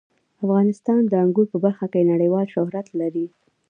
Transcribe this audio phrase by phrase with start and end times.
[0.43, 3.25] افغانستان د انګور په برخه کې نړیوال شهرت لري.